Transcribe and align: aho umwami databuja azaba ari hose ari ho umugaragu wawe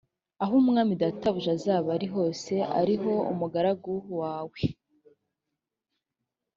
aho 0.43 0.53
umwami 0.61 0.93
databuja 1.01 1.51
azaba 1.57 1.87
ari 1.97 2.07
hose 2.15 2.53
ari 2.81 2.95
ho 3.01 3.13
umugaragu 3.31 3.93
wawe 4.19 4.61